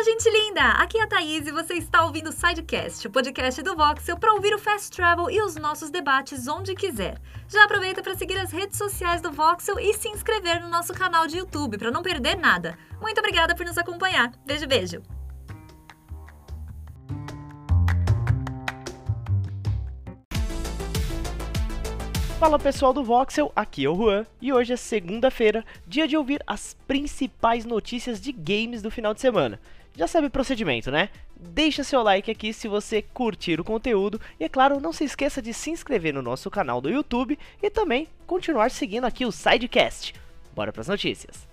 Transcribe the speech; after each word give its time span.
Fala, 0.00 0.12
gente 0.12 0.30
linda! 0.30 0.62
Aqui 0.62 0.96
é 0.96 1.02
a 1.02 1.06
Thaís 1.06 1.46
e 1.46 1.52
você 1.52 1.74
está 1.74 2.06
ouvindo 2.06 2.30
o 2.30 2.32
Sidecast, 2.32 3.06
o 3.06 3.10
podcast 3.10 3.62
do 3.62 3.76
Voxel 3.76 4.16
para 4.16 4.32
ouvir 4.32 4.54
o 4.54 4.58
Fast 4.58 4.90
Travel 4.96 5.30
e 5.30 5.42
os 5.42 5.56
nossos 5.56 5.90
debates 5.90 6.48
onde 6.48 6.74
quiser. 6.74 7.20
Já 7.46 7.64
aproveita 7.64 8.02
para 8.02 8.14
seguir 8.14 8.38
as 8.38 8.50
redes 8.50 8.78
sociais 8.78 9.20
do 9.20 9.30
Voxel 9.30 9.78
e 9.78 9.92
se 9.92 10.08
inscrever 10.08 10.62
no 10.62 10.70
nosso 10.70 10.94
canal 10.94 11.26
de 11.26 11.36
YouTube 11.36 11.76
para 11.76 11.90
não 11.90 12.02
perder 12.02 12.34
nada. 12.38 12.78
Muito 12.98 13.18
obrigada 13.18 13.54
por 13.54 13.66
nos 13.66 13.76
acompanhar. 13.76 14.32
Beijo, 14.46 14.66
beijo! 14.66 15.02
Fala 22.38 22.58
pessoal 22.58 22.94
do 22.94 23.04
Voxel, 23.04 23.52
aqui 23.54 23.84
é 23.84 23.90
o 23.90 23.94
Juan 23.94 24.24
e 24.40 24.50
hoje 24.50 24.72
é 24.72 24.76
segunda-feira, 24.76 25.62
dia 25.86 26.08
de 26.08 26.16
ouvir 26.16 26.42
as 26.46 26.74
principais 26.88 27.66
notícias 27.66 28.18
de 28.18 28.32
games 28.32 28.80
do 28.80 28.90
final 28.90 29.12
de 29.12 29.20
semana. 29.20 29.60
Já 29.96 30.06
sabe 30.06 30.28
o 30.28 30.30
procedimento, 30.30 30.90
né? 30.90 31.10
Deixa 31.36 31.84
seu 31.84 32.02
like 32.02 32.30
aqui 32.30 32.52
se 32.52 32.68
você 32.68 33.02
curtir 33.02 33.60
o 33.60 33.64
conteúdo 33.64 34.20
e, 34.38 34.44
é 34.44 34.48
claro, 34.48 34.80
não 34.80 34.92
se 34.92 35.04
esqueça 35.04 35.42
de 35.42 35.52
se 35.52 35.70
inscrever 35.70 36.14
no 36.14 36.22
nosso 36.22 36.50
canal 36.50 36.80
do 36.80 36.90
YouTube 36.90 37.38
e 37.62 37.70
também 37.70 38.08
continuar 38.26 38.70
seguindo 38.70 39.04
aqui 39.04 39.24
o 39.26 39.32
Sidecast. 39.32 40.14
Bora 40.54 40.72
para 40.72 40.82
as 40.82 40.88
notícias. 40.88 41.48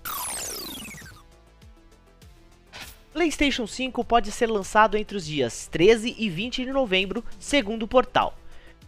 PlayStation 3.13 3.65
5 3.65 4.03
pode 4.03 4.31
ser 4.31 4.47
lançado 4.47 4.95
entre 4.95 5.17
os 5.17 5.25
dias 5.25 5.67
13 5.71 6.15
e 6.19 6.29
20 6.29 6.65
de 6.65 6.71
novembro, 6.71 7.23
segundo 7.39 7.83
o 7.83 7.87
portal. 7.87 8.37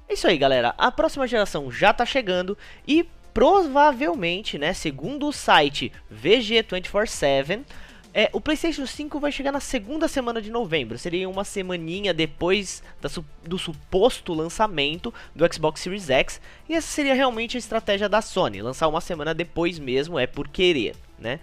É 0.08 0.14
isso 0.14 0.28
aí, 0.28 0.38
galera. 0.38 0.76
A 0.78 0.92
próxima 0.92 1.28
geração 1.28 1.72
já 1.72 1.92
tá 1.92 2.06
chegando 2.06 2.58
e 2.88 3.08
provavelmente, 3.34 4.58
né, 4.58 4.74
segundo 4.74 5.28
o 5.28 5.32
site 5.32 5.92
VG247, 6.14 7.64
é, 8.14 8.30
o 8.34 8.42
PlayStation 8.42 8.86
5 8.86 9.20
vai 9.20 9.32
chegar 9.32 9.52
na 9.52 9.60
segunda 9.60 10.08
semana 10.08 10.42
de 10.42 10.50
novembro. 10.50 10.98
Seria 10.98 11.30
uma 11.30 11.44
semaninha 11.44 12.14
depois 12.14 12.82
da, 13.00 13.10
do 13.44 13.58
suposto 13.58 14.34
lançamento 14.34 15.14
do 15.36 15.54
Xbox 15.54 15.82
Series 15.82 16.10
X. 16.10 16.42
E 16.68 16.74
essa 16.74 16.88
seria 16.88 17.14
realmente 17.14 17.56
a 17.56 17.60
estratégia 17.60 18.10
da 18.10 18.22
Sony, 18.22 18.62
lançar 18.62 18.88
uma 18.88 19.02
semana 19.02 19.34
depois 19.34 19.78
mesmo, 19.78 20.18
é 20.18 20.26
por 20.26 20.48
querer, 20.48 20.96
né? 21.20 21.40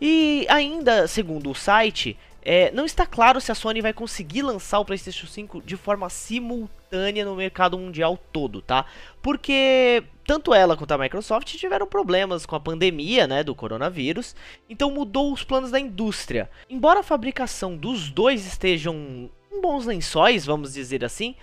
E 0.00 0.46
ainda, 0.48 1.06
segundo 1.06 1.50
o 1.50 1.54
site, 1.54 2.16
é, 2.48 2.70
não 2.70 2.84
está 2.84 3.04
claro 3.04 3.40
se 3.40 3.50
a 3.50 3.56
Sony 3.56 3.80
vai 3.80 3.92
conseguir 3.92 4.42
lançar 4.42 4.78
o 4.78 4.84
PlayStation 4.84 5.26
5 5.26 5.62
de 5.62 5.76
forma 5.76 6.08
simultânea 6.08 7.24
no 7.24 7.34
mercado 7.34 7.76
mundial 7.76 8.16
todo, 8.32 8.62
tá? 8.62 8.86
Porque 9.20 10.04
tanto 10.24 10.54
ela 10.54 10.76
quanto 10.76 10.92
a 10.92 10.98
Microsoft 10.98 11.48
tiveram 11.56 11.88
problemas 11.88 12.46
com 12.46 12.54
a 12.54 12.60
pandemia, 12.60 13.26
né, 13.26 13.42
do 13.42 13.52
coronavírus, 13.52 14.36
então 14.70 14.92
mudou 14.92 15.32
os 15.32 15.42
planos 15.42 15.72
da 15.72 15.80
indústria. 15.80 16.48
Embora 16.70 17.00
a 17.00 17.02
fabricação 17.02 17.76
dos 17.76 18.10
dois 18.10 18.46
estejam 18.46 18.94
em 19.52 19.60
bons 19.60 19.84
lençóis, 19.84 20.46
vamos 20.46 20.72
dizer 20.72 21.04
assim, 21.04 21.34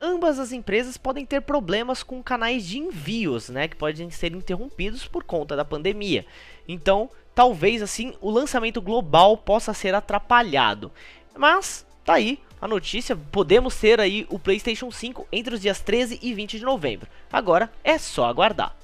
ambas 0.00 0.38
as 0.38 0.52
empresas 0.52 0.96
podem 0.96 1.26
ter 1.26 1.42
problemas 1.42 2.02
com 2.02 2.22
canais 2.22 2.66
de 2.66 2.78
envios, 2.78 3.50
né, 3.50 3.68
que 3.68 3.76
podem 3.76 4.08
ser 4.08 4.32
interrompidos 4.32 5.06
por 5.06 5.22
conta 5.22 5.54
da 5.54 5.66
pandemia. 5.66 6.24
Então, 6.66 7.10
talvez 7.36 7.82
assim 7.82 8.14
o 8.22 8.30
lançamento 8.30 8.80
global 8.80 9.36
possa 9.36 9.74
ser 9.74 9.94
atrapalhado. 9.94 10.90
Mas 11.36 11.86
tá 12.02 12.14
aí 12.14 12.40
a 12.58 12.66
notícia, 12.66 13.14
podemos 13.14 13.76
ter 13.76 14.00
aí 14.00 14.26
o 14.30 14.38
PlayStation 14.38 14.90
5 14.90 15.28
entre 15.30 15.54
os 15.54 15.60
dias 15.60 15.78
13 15.80 16.18
e 16.22 16.32
20 16.32 16.58
de 16.58 16.64
novembro. 16.64 17.10
Agora 17.30 17.70
é 17.84 17.98
só 17.98 18.24
aguardar. 18.24 18.74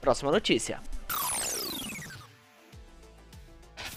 Próxima 0.00 0.30
notícia. 0.30 0.80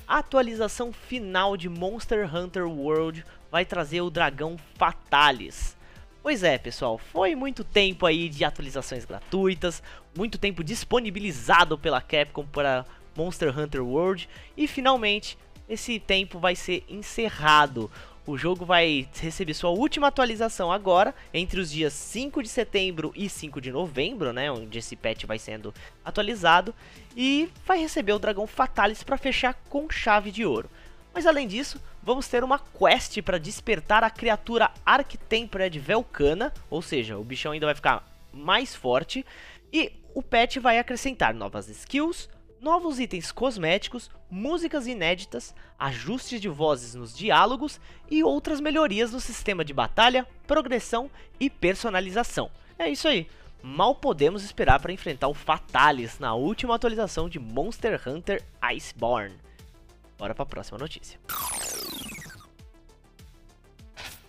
A 0.08 0.18
atualização 0.18 0.92
final 0.92 1.56
de 1.56 1.70
Monster 1.70 2.36
Hunter 2.36 2.68
World 2.68 3.24
vai 3.52 3.64
trazer 3.64 4.02
o 4.02 4.10
dragão 4.10 4.58
Fatalis. 4.76 5.78
Pois 6.24 6.44
é, 6.44 6.58
pessoal, 6.58 6.98
foi 6.98 7.36
muito 7.36 7.64
tempo 7.64 8.08
aí 8.08 8.30
de 8.30 8.44
atualizações 8.44 9.06
gratuitas, 9.06 9.82
muito 10.16 10.40
tempo 10.40 10.64
disponibilizado 10.64 11.78
pela 11.78 12.02
Capcom 12.02 12.46
para 12.46 12.86
Monster 13.16 13.58
Hunter 13.58 13.84
World 13.84 14.28
e 14.56 14.68
finalmente 14.68 15.38
esse 15.68 16.00
tempo 16.00 16.40
vai 16.40 16.56
ser 16.56 16.84
encerrado. 16.90 17.90
O 18.26 18.38
jogo 18.38 18.66
vai 18.66 19.08
receber 19.20 19.54
sua 19.54 19.72
última 19.72 20.08
atualização 20.08 20.72
agora, 20.72 21.14
entre 21.34 21.60
os 21.60 21.72
dias 21.72 21.94
5 21.94 22.44
de 22.44 22.50
setembro 22.50 23.12
e 23.16 23.28
5 23.28 23.60
de 23.60 23.72
novembro, 23.72 24.32
né, 24.32 24.52
onde 24.52 24.78
esse 24.78 24.96
patch 24.96 25.26
vai 25.26 25.40
sendo 25.40 25.74
atualizado, 26.06 26.74
e 27.18 27.50
vai 27.66 27.80
receber 27.80 28.14
o 28.14 28.20
Dragão 28.20 28.46
Fatalis 28.46 29.02
para 29.02 29.18
fechar 29.18 29.56
com 29.70 29.90
chave 29.90 30.30
de 30.30 30.46
ouro. 30.46 30.70
Mas 31.14 31.26
além 31.26 31.48
disso, 31.48 31.82
vamos 32.04 32.28
ter 32.28 32.44
uma 32.44 32.60
quest 32.60 33.22
para 33.24 33.40
despertar 33.40 34.04
a 34.04 34.10
criatura 34.10 34.72
Arctempered 34.86 35.80
Velcana, 35.80 36.54
ou 36.70 36.82
seja, 36.82 37.18
o 37.18 37.24
bichão 37.24 37.54
ainda 37.54 37.66
vai 37.66 37.76
ficar 37.76 38.08
mais 38.32 38.76
forte, 38.76 39.26
e 39.74 39.92
o 40.14 40.22
patch 40.22 40.58
vai 40.58 40.78
acrescentar 40.78 41.34
novas 41.34 41.68
skills, 41.70 42.30
novos 42.62 43.00
itens 43.00 43.32
cosméticos, 43.32 44.10
músicas 44.30 44.86
inéditas, 44.86 45.56
ajustes 45.80 46.40
de 46.40 46.48
vozes 46.48 46.94
nos 46.94 47.18
diálogos 47.18 47.82
e 48.10 48.24
outras 48.24 48.62
melhorias 48.62 49.12
no 49.12 49.20
sistema 49.20 49.66
de 49.66 49.74
batalha, 49.74 50.28
progressão 50.46 51.10
e 51.40 51.50
personalização. 51.50 52.52
É 52.78 52.88
isso 52.88 53.08
aí. 53.08 53.28
Mal 53.64 53.96
podemos 53.96 54.44
esperar 54.44 54.80
para 54.80 54.94
enfrentar 54.94 55.28
o 55.28 55.34
Fatalis 55.34 56.20
na 56.20 56.34
última 56.36 56.76
atualização 56.76 57.28
de 57.28 57.40
Monster 57.40 58.00
Hunter 58.08 58.44
Iceborne. 58.62 59.36
Bora 60.18 60.36
para 60.36 60.44
a 60.44 60.48
próxima 60.48 60.78
notícia. 60.78 61.20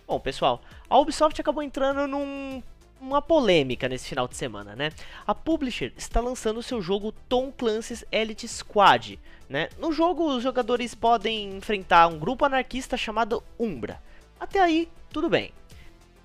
Bom, 0.07 0.19
pessoal, 0.19 0.61
a 0.89 0.97
Ubisoft 0.97 1.39
acabou 1.39 1.63
entrando 1.63 2.07
num 2.07 2.61
uma 3.03 3.21
polêmica 3.21 3.89
nesse 3.89 4.07
final 4.07 4.27
de 4.27 4.35
semana, 4.35 4.75
né? 4.75 4.91
A 5.27 5.35
publisher 5.35 5.91
está 5.97 6.21
lançando 6.21 6.63
seu 6.63 6.81
jogo 6.81 7.11
Tom 7.27 7.51
Clancy's 7.51 8.05
Elite 8.11 8.47
Squad, 8.47 9.19
né? 9.49 9.69
No 9.77 9.91
jogo, 9.91 10.25
os 10.25 10.41
jogadores 10.41 10.95
podem 10.95 11.57
enfrentar 11.57 12.07
um 12.07 12.17
grupo 12.17 12.45
anarquista 12.45 12.95
chamado 12.95 13.43
Umbra. 13.59 14.01
Até 14.39 14.59
aí, 14.59 14.89
tudo 15.11 15.29
bem. 15.29 15.51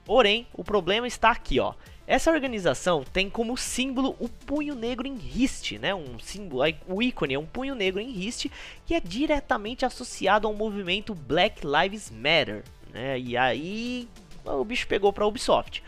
Porém, 0.04 0.46
o 0.54 0.64
problema 0.64 1.06
está 1.06 1.30
aqui, 1.30 1.60
ó. 1.60 1.74
Essa 2.06 2.30
organização 2.30 3.04
tem 3.04 3.28
como 3.28 3.54
símbolo 3.54 4.16
o 4.18 4.30
punho 4.30 4.74
negro 4.74 5.06
em 5.06 5.16
riste, 5.16 5.78
né? 5.78 5.94
Um 5.94 6.18
símbolo, 6.18 6.62
o 6.86 7.02
ícone 7.02 7.34
é 7.34 7.38
um 7.38 7.44
punho 7.44 7.74
negro 7.74 8.00
em 8.00 8.10
riste 8.10 8.50
que 8.86 8.94
é 8.94 9.00
diretamente 9.00 9.84
associado 9.84 10.46
ao 10.46 10.54
movimento 10.54 11.14
Black 11.14 11.60
Lives 11.66 12.10
Matter, 12.10 12.64
né? 12.94 13.20
E 13.20 13.36
aí 13.36 14.08
o 14.46 14.64
bicho 14.64 14.86
pegou 14.86 15.12
para 15.12 15.24
a 15.24 15.26
Ubisoft. 15.26 15.82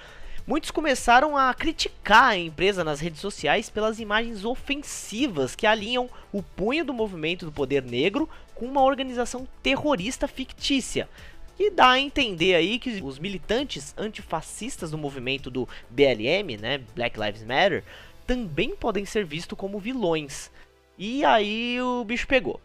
Muitos 0.50 0.72
começaram 0.72 1.36
a 1.36 1.54
criticar 1.54 2.30
a 2.30 2.36
empresa 2.36 2.82
nas 2.82 2.98
redes 2.98 3.20
sociais 3.20 3.70
pelas 3.70 4.00
imagens 4.00 4.44
ofensivas 4.44 5.54
que 5.54 5.64
alinham 5.64 6.10
o 6.32 6.42
punho 6.42 6.84
do 6.84 6.92
movimento 6.92 7.46
do 7.46 7.52
poder 7.52 7.84
negro 7.84 8.28
com 8.52 8.64
uma 8.66 8.82
organização 8.82 9.46
terrorista 9.62 10.26
fictícia. 10.26 11.08
Que 11.56 11.70
dá 11.70 11.90
a 11.90 12.00
entender 12.00 12.56
aí 12.56 12.80
que 12.80 13.00
os 13.00 13.16
militantes 13.20 13.94
antifascistas 13.96 14.90
do 14.90 14.98
movimento 14.98 15.52
do 15.52 15.68
BLM, 15.88 16.56
né, 16.60 16.78
Black 16.96 17.16
Lives 17.16 17.44
Matter, 17.44 17.84
também 18.26 18.74
podem 18.74 19.04
ser 19.04 19.24
vistos 19.24 19.56
como 19.56 19.78
vilões. 19.78 20.50
E 20.98 21.24
aí 21.24 21.80
o 21.80 22.02
bicho 22.02 22.26
pegou. 22.26 22.60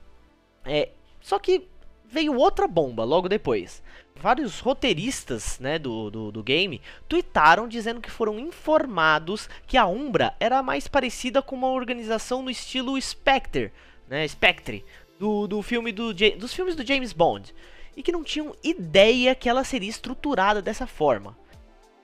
É, 0.66 0.90
só 1.22 1.38
que 1.38 1.68
veio 2.10 2.36
outra 2.36 2.68
bomba 2.68 3.04
logo 3.04 3.28
depois 3.28 3.82
vários 4.16 4.60
roteiristas 4.60 5.60
né, 5.60 5.78
do, 5.78 6.10
do, 6.10 6.32
do, 6.32 6.44
game 6.44 6.82
tweetaram 7.08 7.68
dizendo 7.68 8.02
que 8.02 8.10
foram 8.10 8.40
informados 8.40 9.50
que 9.68 9.78
a 9.78 9.86
Umbra 9.86 10.36
era 10.40 10.64
mais 10.64 10.88
parecida 10.88 11.42
com 11.42 11.56
uma 11.56 11.70
organização 11.70 12.42
no 12.42 12.50
estilo 12.50 13.00
Spectre, 13.00 13.72
né, 14.08 14.28
Spectre, 14.28 14.86
do, 15.20 15.48
do 15.48 15.62
filme 15.62 15.92
do, 15.92 16.14
dos 16.14 16.54
filmes 16.54 16.76
do 16.76 16.86
James 16.86 17.14
Bond, 17.14 17.54
e 17.96 18.02
que 18.02 18.12
não 18.12 18.24
tinham 18.24 18.56
ideia 18.64 19.36
que 19.36 19.48
ela 19.48 19.64
seria 19.64 19.90
estruturada 19.90 20.62
dessa 20.62 20.88
forma. 20.88 21.38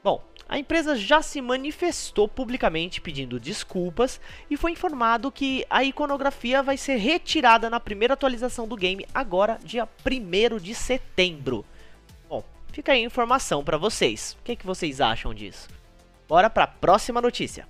Bom, 0.03 0.23
a 0.51 0.59
empresa 0.59 0.97
já 0.97 1.21
se 1.21 1.41
manifestou 1.41 2.27
publicamente 2.27 2.99
pedindo 2.99 3.39
desculpas 3.39 4.19
e 4.49 4.57
foi 4.57 4.71
informado 4.71 5.31
que 5.31 5.65
a 5.69 5.81
iconografia 5.81 6.61
vai 6.61 6.75
ser 6.75 6.97
retirada 6.97 7.69
na 7.69 7.79
primeira 7.79 8.15
atualização 8.15 8.67
do 8.67 8.75
game 8.75 9.07
agora, 9.13 9.57
dia 9.63 9.87
1 10.05 10.57
de 10.57 10.75
setembro. 10.75 11.65
Fica 12.71 12.91
aí 12.93 13.01
a 13.01 13.05
informação 13.05 13.63
para 13.63 13.77
vocês. 13.77 14.37
O 14.39 14.43
que, 14.43 14.55
que 14.55 14.65
vocês 14.65 15.01
acham 15.01 15.33
disso? 15.33 15.69
Bora 16.27 16.49
para 16.49 16.63
a 16.65 16.67
próxima 16.67 17.21
notícia. 17.21 17.67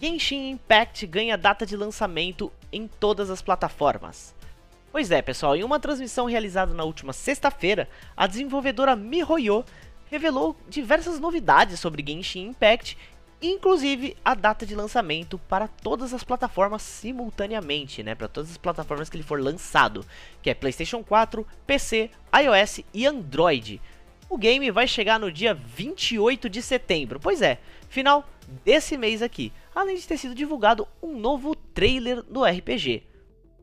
Genshin 0.00 0.50
Impact 0.50 1.06
ganha 1.06 1.36
data 1.38 1.64
de 1.64 1.76
lançamento 1.76 2.52
em 2.70 2.86
todas 2.86 3.30
as 3.30 3.40
plataformas. 3.40 4.34
Pois 4.94 5.10
é, 5.10 5.20
pessoal, 5.20 5.56
em 5.56 5.64
uma 5.64 5.80
transmissão 5.80 6.24
realizada 6.24 6.72
na 6.72 6.84
última 6.84 7.12
sexta-feira, 7.12 7.88
a 8.16 8.28
desenvolvedora 8.28 8.94
MiHoYo 8.94 9.64
revelou 10.08 10.56
diversas 10.68 11.18
novidades 11.18 11.80
sobre 11.80 12.04
Genshin 12.06 12.50
Impact 12.50 12.96
inclusive 13.42 14.16
a 14.24 14.36
data 14.36 14.64
de 14.64 14.72
lançamento 14.76 15.36
para 15.36 15.66
todas 15.66 16.14
as 16.14 16.22
plataformas 16.22 16.82
simultaneamente, 16.82 18.04
né? 18.04 18.14
Para 18.14 18.28
todas 18.28 18.52
as 18.52 18.56
plataformas 18.56 19.10
que 19.10 19.16
ele 19.16 19.24
for 19.24 19.42
lançado, 19.42 20.06
que 20.40 20.48
é 20.48 20.54
PlayStation 20.54 21.02
4, 21.02 21.44
PC, 21.66 22.08
iOS 22.32 22.84
e 22.94 23.04
Android. 23.04 23.82
O 24.30 24.38
game 24.38 24.70
vai 24.70 24.86
chegar 24.86 25.18
no 25.18 25.32
dia 25.32 25.54
28 25.54 26.48
de 26.48 26.62
setembro. 26.62 27.18
Pois 27.18 27.42
é, 27.42 27.58
final 27.88 28.24
desse 28.64 28.96
mês 28.96 29.22
aqui. 29.22 29.52
Além 29.74 29.96
de 29.96 30.06
ter 30.06 30.18
sido 30.18 30.36
divulgado 30.36 30.86
um 31.02 31.18
novo 31.18 31.56
trailer 31.56 32.22
do 32.22 32.44
RPG. 32.44 33.02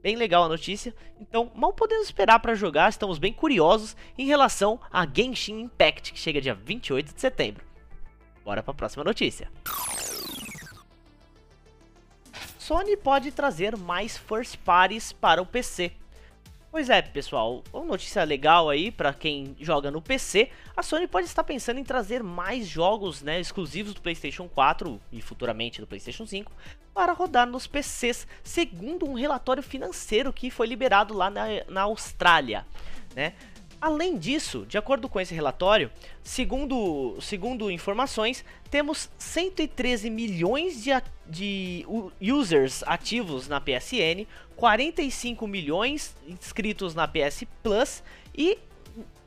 Bem 0.02 0.16
legal 0.16 0.44
a 0.44 0.50
notícia, 0.50 0.96
então 1.20 1.52
mal 1.54 1.74
podemos 1.74 2.08
esperar 2.08 2.40
para 2.40 2.56
jogar, 2.56 2.90
estamos 2.90 3.20
bem 3.20 3.32
curiosos 3.32 3.96
em 4.18 4.26
relação 4.26 4.80
a 4.92 5.06
Genshin 5.06 5.60
Impact, 5.62 6.14
que 6.14 6.20
chega 6.20 6.42
dia 6.42 6.56
28 6.56 7.14
de 7.14 7.22
setembro. 7.22 7.64
Bora 8.44 8.64
para 8.64 8.72
a 8.72 8.76
próxima 8.76 9.04
notícia. 9.04 9.52
Sony 12.58 12.98
pode 12.98 13.32
trazer 13.32 13.78
mais 13.78 14.18
first 14.18 14.58
parties 14.60 15.12
para 15.12 15.42
o 15.42 15.46
PC. 15.46 15.92
Pois 16.72 16.90
é, 16.90 17.02
pessoal, 17.02 17.62
uma 17.74 17.84
notícia 17.84 18.24
legal 18.24 18.70
aí 18.70 18.92
para 18.92 19.14
quem 19.14 19.58
joga 19.60 19.92
no 19.92 20.02
PC, 20.02 20.50
a 20.76 20.82
Sony 20.82 21.06
pode 21.06 21.28
estar 21.28 21.44
pensando 21.44 21.82
em 21.82 21.84
trazer 21.84 22.24
mais 22.24 22.66
jogos 22.66 23.22
né, 23.22 23.42
exclusivos 23.42 23.94
do 23.94 24.02
PlayStation 24.02 24.48
4 24.48 24.98
e 25.12 25.22
futuramente 25.22 25.82
do 25.82 25.88
PlayStation 25.88 26.26
5 26.26 26.50
para 26.94 27.12
rodar 27.12 27.46
nos 27.46 27.68
PCs, 27.68 28.26
segundo 28.42 29.06
um 29.06 29.16
relatório 29.16 29.62
financeiro 29.62 30.32
que 30.32 30.50
foi 30.50 30.66
liberado 30.66 31.14
lá 31.14 31.30
na, 31.30 31.44
na 31.68 31.82
Austrália. 31.82 32.66
Né? 33.14 33.34
Além 33.82 34.16
disso, 34.16 34.64
de 34.68 34.78
acordo 34.78 35.10
com 35.10 35.20
esse 35.20 35.34
relatório, 35.34 35.90
segundo, 36.24 37.18
segundo 37.20 37.72
informações, 37.72 38.46
temos 38.70 39.10
113 39.18 40.08
milhões 40.08 40.84
de, 40.84 40.92
de 41.28 41.84
users 42.22 42.84
ativos 42.86 43.48
na 43.48 43.60
PSN, 43.60 44.28
45 44.56 45.48
milhões 45.48 46.16
inscritos 46.28 46.94
na 46.94 47.08
PS 47.08 47.44
Plus 47.64 48.04
e 48.38 48.60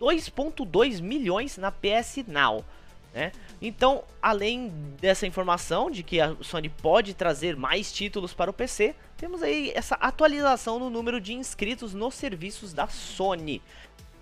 2.2 0.00 1.02
milhões 1.02 1.56
na 1.58 1.72
PS 1.72 2.18
Now. 2.28 2.64
Né? 3.12 3.32
Então, 3.60 4.04
além 4.22 4.68
dessa 5.00 5.26
informação 5.26 5.90
de 5.90 6.04
que 6.04 6.20
a 6.20 6.36
Sony 6.42 6.68
pode 6.68 7.14
trazer 7.14 7.56
mais 7.56 7.92
títulos 7.92 8.32
para 8.32 8.52
o 8.52 8.54
PC, 8.54 8.94
temos 9.16 9.42
aí 9.42 9.72
essa 9.74 9.96
atualização 9.96 10.78
no 10.78 10.90
número 10.90 11.20
de 11.20 11.32
inscritos 11.32 11.92
nos 11.92 12.14
serviços 12.14 12.72
da 12.72 12.86
Sony. 12.86 13.60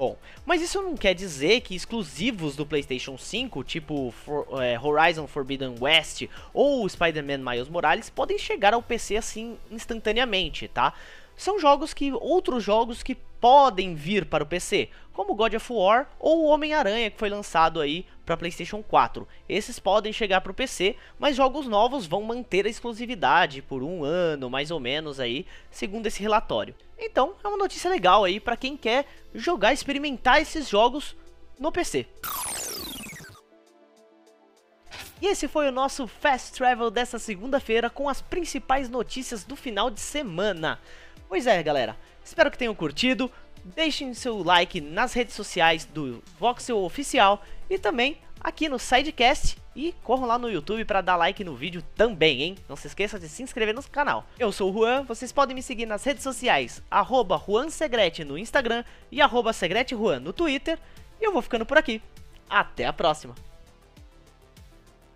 Bom, 0.02 0.16
mas 0.44 0.60
isso 0.60 0.82
não 0.82 0.96
quer 0.96 1.14
dizer 1.14 1.60
que 1.60 1.76
exclusivos 1.76 2.56
do 2.56 2.66
PlayStation 2.66 3.16
5, 3.16 3.62
tipo 3.62 4.10
For, 4.10 4.60
é, 4.60 4.76
Horizon 4.76 5.28
Forbidden 5.28 5.76
West 5.80 6.24
ou 6.52 6.88
Spider-Man 6.88 7.38
Miles 7.38 7.68
Morales, 7.68 8.10
podem 8.10 8.36
chegar 8.36 8.74
ao 8.74 8.82
PC 8.82 9.16
assim 9.16 9.56
instantaneamente, 9.70 10.66
tá? 10.66 10.92
São 11.36 11.56
jogos 11.56 11.94
que 11.94 12.12
outros 12.14 12.64
jogos 12.64 13.00
que 13.00 13.14
podem 13.14 13.94
vir 13.94 14.26
para 14.26 14.42
o 14.42 14.46
PC, 14.46 14.88
como 15.12 15.36
God 15.36 15.54
of 15.54 15.72
War 15.72 16.10
ou 16.18 16.46
Homem-Aranha 16.46 17.08
que 17.08 17.18
foi 17.18 17.28
lançado 17.28 17.80
aí 17.80 18.04
para 18.26 18.36
PlayStation 18.36 18.82
4. 18.82 19.26
Esses 19.48 19.78
podem 19.78 20.12
chegar 20.12 20.40
para 20.40 20.50
o 20.50 20.54
PC, 20.54 20.96
mas 21.16 21.36
jogos 21.36 21.68
novos 21.68 22.06
vão 22.06 22.22
manter 22.22 22.66
a 22.66 22.68
exclusividade 22.68 23.62
por 23.62 23.84
um 23.84 24.04
ano, 24.04 24.50
mais 24.50 24.72
ou 24.72 24.80
menos 24.80 25.20
aí, 25.20 25.46
segundo 25.70 26.06
esse 26.06 26.20
relatório. 26.20 26.74
Então, 27.04 27.34
é 27.42 27.48
uma 27.48 27.58
notícia 27.58 27.90
legal 27.90 28.22
aí 28.22 28.38
para 28.38 28.56
quem 28.56 28.76
quer 28.76 29.06
jogar, 29.34 29.72
experimentar 29.72 30.40
esses 30.40 30.68
jogos 30.68 31.16
no 31.58 31.72
PC. 31.72 32.06
E 35.20 35.26
esse 35.26 35.48
foi 35.48 35.68
o 35.68 35.72
nosso 35.72 36.06
Fast 36.06 36.52
Travel 36.52 36.90
dessa 36.90 37.18
segunda-feira 37.18 37.90
com 37.90 38.08
as 38.08 38.20
principais 38.20 38.88
notícias 38.88 39.42
do 39.44 39.56
final 39.56 39.90
de 39.90 40.00
semana. 40.00 40.80
Pois 41.28 41.46
é, 41.46 41.60
galera, 41.62 41.96
espero 42.24 42.50
que 42.50 42.58
tenham 42.58 42.74
curtido. 42.74 43.30
Deixem 43.64 44.14
seu 44.14 44.42
like 44.42 44.80
nas 44.80 45.12
redes 45.12 45.34
sociais 45.34 45.84
do 45.84 46.22
Voxel 46.38 46.78
Oficial 46.78 47.44
e 47.70 47.78
também 47.78 48.18
aqui 48.40 48.68
no 48.68 48.78
Sidecast 48.78 49.56
e 49.74 49.94
corram 50.02 50.26
lá 50.26 50.38
no 50.38 50.50
YouTube 50.50 50.84
para 50.84 51.00
dar 51.00 51.16
like 51.16 51.42
no 51.44 51.54
vídeo 51.54 51.82
também, 51.94 52.42
hein? 52.42 52.56
Não 52.68 52.76
se 52.76 52.86
esqueça 52.86 53.18
de 53.18 53.28
se 53.28 53.42
inscrever 53.42 53.74
no 53.74 53.82
canal. 53.82 54.26
Eu 54.38 54.52
sou 54.52 54.70
o 54.70 54.74
Juan, 54.74 55.04
vocês 55.04 55.32
podem 55.32 55.54
me 55.54 55.62
seguir 55.62 55.86
nas 55.86 56.04
redes 56.04 56.22
sociais, 56.22 56.82
arroba 56.90 57.40
JuanSegrete 57.46 58.24
no 58.24 58.38
Instagram 58.38 58.84
e 59.10 59.20
arroba 59.20 59.52
SegreteJuan 59.52 60.20
no 60.20 60.32
Twitter. 60.32 60.78
E 61.20 61.24
eu 61.24 61.32
vou 61.32 61.42
ficando 61.42 61.66
por 61.66 61.78
aqui. 61.78 62.02
Até 62.48 62.86
a 62.86 62.92
próxima! 62.92 63.51